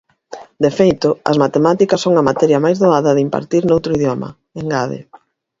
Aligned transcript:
De 0.63 0.71
feito, 0.77 1.09
as 1.29 1.39
matemáticas 1.43 2.01
son 2.05 2.13
a 2.17 2.27
materia 2.29 2.63
máis 2.65 2.77
doada 2.83 3.15
de 3.15 3.23
impartir 3.27 3.61
noutro 3.65 3.91
idioma, 3.97 4.29
engade. 4.61 4.99